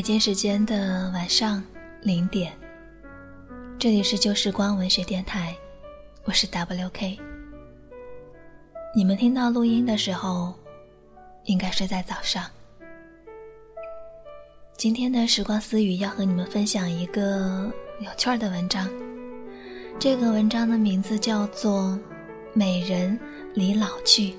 [0.00, 1.62] 北京时间的晚上
[2.00, 2.50] 零点，
[3.78, 5.54] 这里是旧时光文学电台，
[6.24, 7.18] 我是 WK。
[8.94, 10.54] 你们听到录音的时候，
[11.44, 12.46] 应该是在早上。
[14.78, 18.88] 今天的时光私语要和你们分享一个有趣儿的文章，
[19.98, 21.82] 这个文章的名字叫做
[22.54, 23.20] 《美人
[23.52, 24.34] 离老去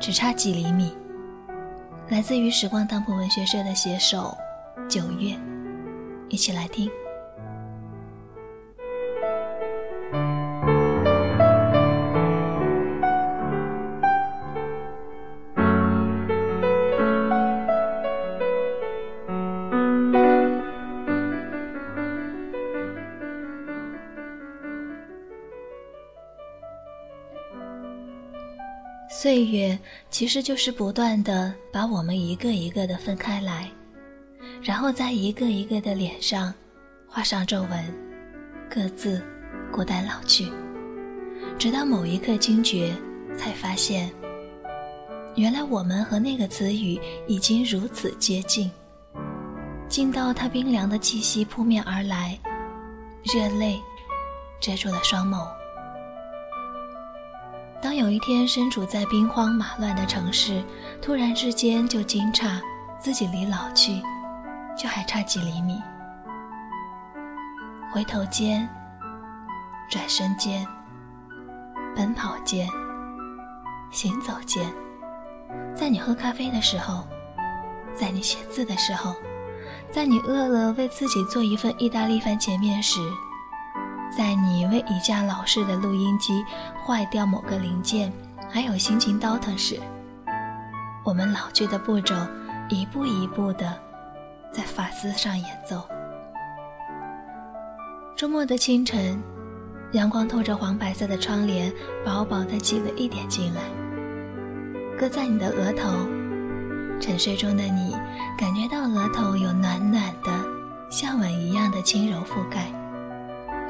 [0.00, 0.90] 只差几厘米》，
[2.10, 4.34] 来自于时光当铺文学社的写手
[4.88, 5.36] 九月，
[6.28, 6.90] 一起来听。
[29.08, 29.76] 岁月
[30.08, 33.68] 其实就是不断的把我们一个一个的分开来，
[34.66, 36.52] 然后在一个一个的脸上
[37.06, 37.94] 画上皱纹，
[38.68, 39.24] 各自
[39.70, 40.50] 孤单老去，
[41.56, 42.92] 直到某一刻惊觉，
[43.38, 44.10] 才发现，
[45.36, 48.68] 原来我们和那个词语已经如此接近，
[49.88, 52.36] 近到它冰凉的气息扑面而来，
[53.22, 53.80] 热泪
[54.60, 55.46] 遮住了双眸。
[57.80, 60.60] 当有一天身处在兵荒马乱的城市，
[61.00, 62.60] 突然之间就惊诧
[62.98, 64.02] 自己离老去，
[64.76, 65.82] 就还差几厘米。
[67.92, 68.68] 回头间，
[69.88, 70.66] 转身间，
[71.94, 72.68] 奔跑间，
[73.90, 74.70] 行走间，
[75.74, 77.06] 在你喝咖啡的时候，
[77.94, 79.14] 在你写字的时候，
[79.90, 83.00] 在你饿了为自己做一份意大利番茄面时。
[84.16, 86.44] 在你为一架老式的录音机
[86.86, 88.10] 坏掉某个零件，
[88.48, 89.80] 还有心情倒腾时，
[91.04, 92.14] 我们老去的步骤
[92.68, 93.78] 一步一步的
[94.56, 95.82] 在发丝上演奏。
[98.16, 99.22] 周末的清晨，
[99.92, 101.70] 阳光透着黄白色的窗帘，
[102.02, 103.60] 薄薄的挤了一点进来，
[104.98, 105.90] 搁在你的额头。
[106.98, 107.94] 沉睡中的你，
[108.38, 110.32] 感觉到额头有暖暖的，
[110.90, 112.72] 像吻一样的轻柔覆盖。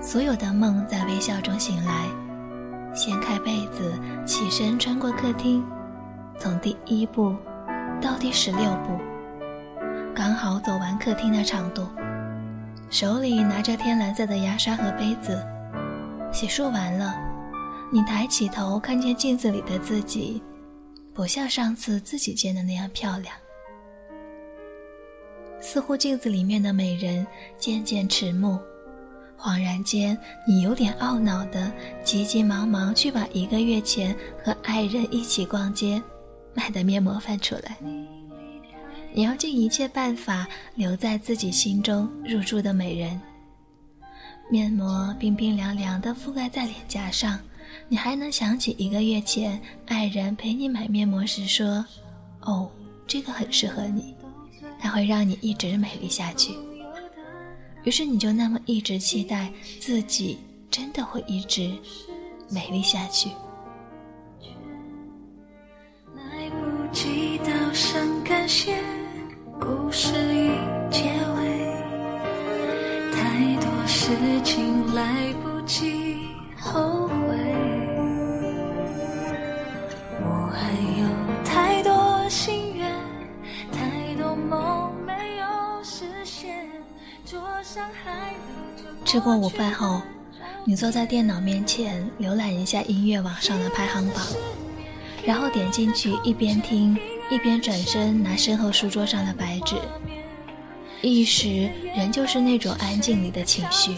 [0.00, 2.06] 所有的梦在微笑中醒来，
[2.94, 3.92] 掀开被子，
[4.24, 5.62] 起身穿过客厅，
[6.38, 7.36] 从第一步
[8.00, 8.98] 到第十六步，
[10.14, 11.86] 刚好走完客厅的长度。
[12.90, 15.46] 手里拿着天蓝色的牙刷和杯子，
[16.32, 17.16] 洗漱完了，
[17.92, 20.42] 你抬起头看见镜子里的自己，
[21.14, 23.32] 不像上次自己见的那样漂亮，
[25.60, 27.24] 似乎镜子里面的美人
[27.58, 28.58] 渐渐迟暮。
[29.38, 31.72] 恍然间，你有点懊恼的，
[32.02, 36.02] 急急忙忙去把一个月前和爱人一起逛街
[36.52, 37.78] 买的面膜翻出来。
[39.12, 43.20] 你要尽一切办法留在自己心中入住的美人。
[44.48, 47.38] 面膜冰冰凉凉的覆盖在脸颊上，
[47.88, 51.84] 你还能想起一个月前爱人陪你买面膜时说
[52.42, 52.70] ：“哦，
[53.06, 54.14] 这个很适合你，
[54.78, 56.54] 它会让你一直美丽下去。”
[57.84, 60.38] 于是你就那么一直期待自己
[60.70, 61.72] 真的会一直
[62.48, 63.30] 美丽下去。
[66.14, 68.79] 来不及道声感谢，
[89.04, 90.02] 吃过午饭后，
[90.64, 94.24] 你坐在电脑面前浏览一下音乐网上的排行榜，
[95.24, 96.96] 然后点进去一边听
[97.30, 99.76] 一边转身拿身后书桌上的白纸，
[101.02, 103.96] 一时仍旧是那种安静里的情绪。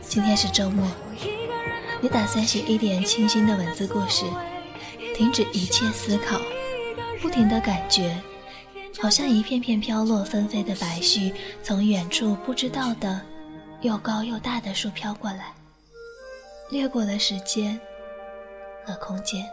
[0.00, 0.86] 今天是周末，
[2.00, 4.24] 你打算写一点清新的文字故事，
[5.14, 6.40] 停止一切思考，
[7.20, 8.16] 不停的感觉。
[9.00, 13.20] 好像一片片飘落纷飞的白絮，从远处不知道的
[13.80, 15.54] 又高又大的树飘过来，
[16.70, 17.80] 掠过了时间
[18.84, 19.44] 和空间。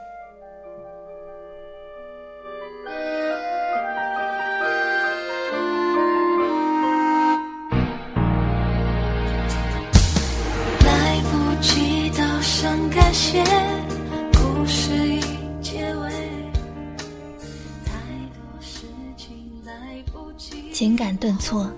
[21.45, 21.69] 错，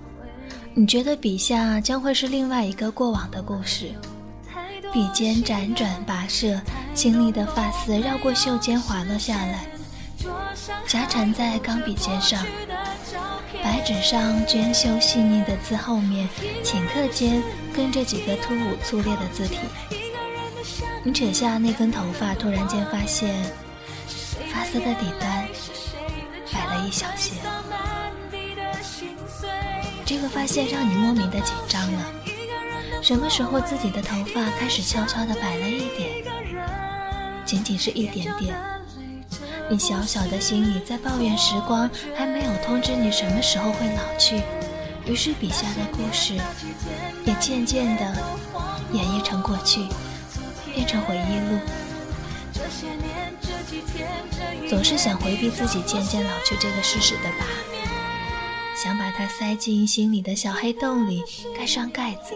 [0.73, 3.91] 你觉得笔下将会是另外一个过往的故事？
[4.93, 6.57] 笔尖辗转跋涉，
[6.95, 9.65] 清丽的发丝绕过袖间滑落下来，
[10.87, 12.45] 夹缠在钢笔尖上。
[13.61, 16.29] 白纸上娟秀细腻的字后面，
[16.63, 17.43] 顷刻间
[17.73, 19.57] 跟着几个突兀粗劣的字体。
[21.03, 23.35] 你扯下那根头发，突然间发现
[24.49, 25.45] 发丝的底端
[26.53, 27.33] 白了一小些。
[30.07, 32.00] 这个发现让你莫名的紧张了。
[33.04, 36.24] 什么时候自己的头发开始悄悄的白了一点？
[37.45, 38.57] 仅仅是一点点。
[39.69, 44.42] 你小小的心里在抱怨时光还没有通知你什么时候会老去，
[45.06, 46.36] 于是笔下的故事
[47.25, 48.15] 也渐渐的
[48.94, 49.89] 演绎成过去，
[50.74, 51.60] 变成回忆录。
[54.69, 57.45] 总是想回避自己渐渐老去这个事实的吧，
[58.77, 61.24] 想把它塞进心里的小黑洞里，
[61.57, 62.35] 盖上盖子，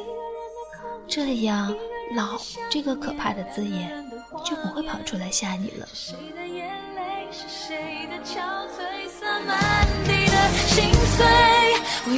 [1.07, 1.71] 这样
[2.17, 4.03] “老”这个可怕的字眼
[4.43, 5.87] 就不会跑出来吓你了。
[7.31, 11.25] 是谁的憔悴，洒满地的心碎。
[12.05, 12.09] 我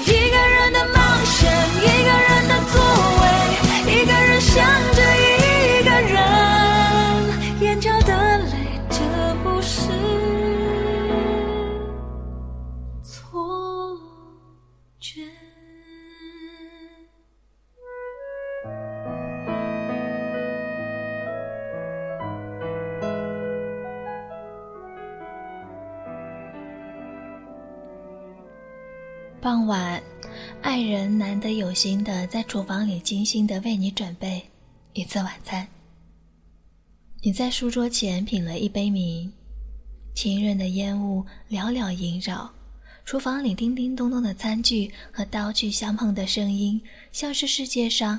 [29.43, 30.01] 傍晚，
[30.61, 34.41] 爱人难得有心的在厨房里精心的为你准备
[34.93, 35.67] 一次晚餐。
[37.21, 39.29] 你在书桌前品了一杯茗，
[40.15, 42.49] 清润的烟雾袅袅萦绕，
[43.03, 46.81] 厨房里叮叮咚咚的餐具和刀具相碰的声音，
[47.11, 48.17] 像是世界上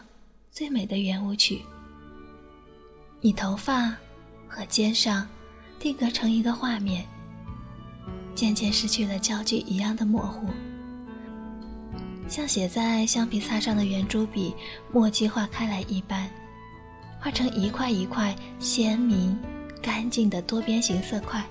[0.51, 1.63] 最美的圆舞曲。
[3.23, 3.97] 你头发
[4.47, 5.27] 和肩上
[5.79, 7.03] 定格成一个画面，
[8.35, 10.47] 渐渐失去了焦距一样的模糊。
[12.29, 14.55] 像写在橡皮擦上的圆珠笔，
[14.93, 16.29] 墨迹化开来一般，
[17.21, 19.39] 画成一块一块鲜明、
[19.83, 21.45] 干净的多边形色块。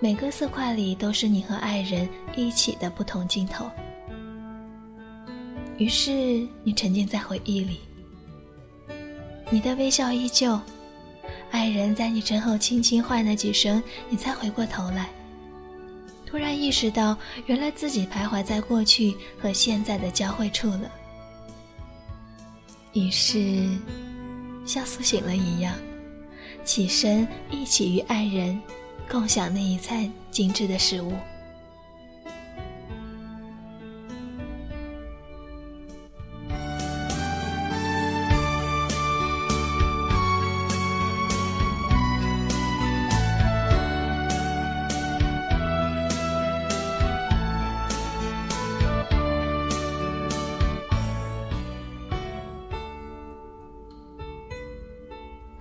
[0.00, 3.70] 每个色块里都是你和爱人一起的不同镜头。
[5.76, 7.80] 于是你沉浸在回忆里，
[9.50, 10.58] 你的微笑依旧，
[11.50, 15.08] 爱人在你身后轻轻唤了几声，你才回过头来。
[16.28, 17.16] 突然意识到，
[17.46, 20.92] 原来自己徘徊在过去和现在的交汇处了。
[22.92, 23.66] 于是，
[24.66, 25.74] 像苏醒了一样，
[26.66, 28.60] 起身一起与爱人
[29.08, 31.14] 共享那一餐精致的食物。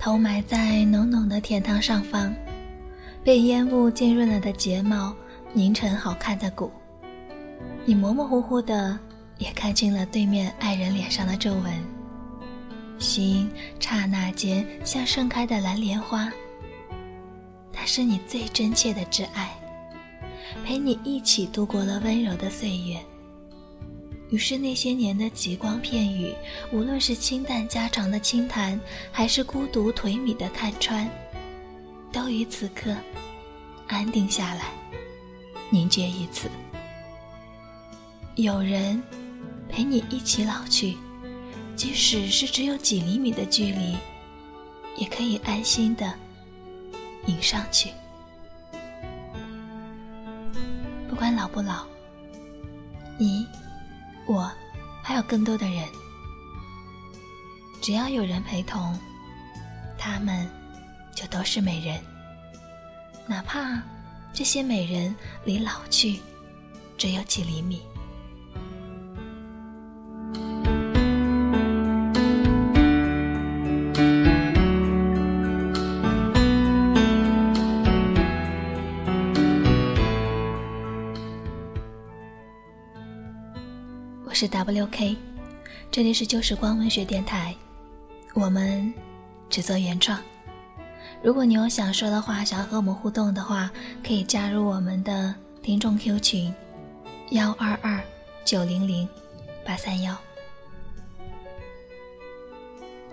[0.07, 2.33] 头埋在浓浓的甜汤上方，
[3.25, 5.13] 被烟雾浸润了的睫毛
[5.51, 6.71] 凝成好看的骨。
[7.83, 8.98] 你模模糊糊的
[9.38, 11.74] 也看清了对面爱人脸上的皱纹，
[12.98, 13.51] 心
[13.82, 16.32] 刹那间像盛开的蓝莲花。
[17.74, 19.53] 他是你最真切的挚爱，
[20.63, 22.98] 陪你一起度过了温柔的岁月。
[24.29, 26.34] 于是那些年的极光片语，
[26.74, 28.79] 无论是清淡家常的轻谈，
[29.10, 31.10] 还是孤独颓靡的看穿，
[32.12, 32.93] 都于此刻
[33.88, 34.65] 安定下来，
[35.69, 36.50] 凝结于此。
[38.36, 39.01] 有人
[39.69, 40.98] 陪你一起老去，
[41.77, 43.96] 即使是只有几厘米的距离，
[44.98, 46.13] 也可以安心的
[47.27, 47.91] 迎上去。
[51.10, 51.86] 不管老不老，
[53.17, 53.48] 你。
[54.27, 54.51] 我，
[55.01, 55.88] 还有更多的人，
[57.81, 59.00] 只要有人陪同，
[59.98, 60.50] 他们
[61.15, 62.03] 就都是美人，
[63.25, 63.81] 哪怕
[64.34, 65.15] 这些美人
[65.46, 66.19] 离老去
[66.98, 67.81] 只有几厘米。
[84.39, 85.17] 是 WK，
[85.89, 87.56] 这里是旧时光文学电台，
[88.36, 88.94] 我们
[89.50, 90.22] 只做原创。
[91.24, 93.72] 如果你有想说的话，想要和我们互动的话，
[94.06, 96.53] 可以加入我们的听众 Q 群：
[97.32, 98.00] 幺二二
[98.46, 99.10] 九零零
[99.65, 100.15] 八三幺。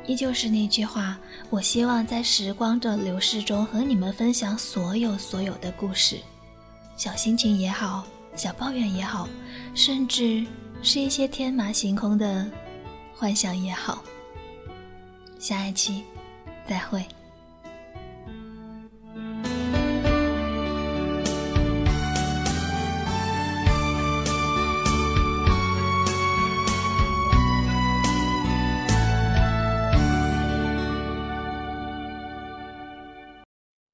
[0.07, 6.19] 依旧是那句话，我希望在时光的流逝中和你们分享所有所有的故事，
[6.99, 9.27] 小心情也好，小抱怨也好，
[9.75, 10.45] 甚至
[10.87, 12.47] 是一些天马行空的
[13.15, 14.05] 幻想也好。
[15.39, 16.05] 下一期
[16.69, 17.03] 再会。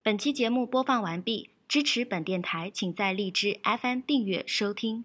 [0.03, 5.05] 本期节目播放完毕，支持本电台，请在荔枝 FM 订阅收听。